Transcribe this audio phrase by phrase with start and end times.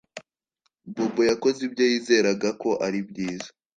[0.93, 3.49] Bobo yakoze ibyo yizeraga ko ari byiza